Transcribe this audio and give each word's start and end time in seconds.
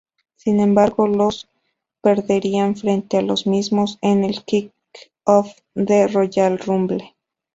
Sin 0.35 0.59
embargo, 0.61 1.05
los 1.05 1.47
perderían 2.01 2.75
frente 2.75 3.17
a 3.17 3.21
los 3.21 3.45
mismos 3.45 3.99
en 4.01 4.23
el 4.23 4.43
"Kick-Off" 4.43 5.53
de 5.75 6.07
Royal 6.07 6.57
Rumble. 6.57 7.13